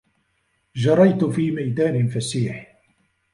[0.75, 2.67] جَرَيْتُ فِي مَيْدَانٍ فَسِيحٍ.